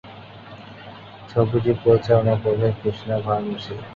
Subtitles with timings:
[1.29, 3.75] ছবিটি পরিচালনা করেছেন কৃষ্ণা ভামসী।